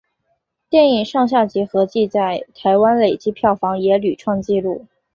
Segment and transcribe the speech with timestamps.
[0.67, 4.87] 电影上下集合计在台湾累积票房也屡创纪录。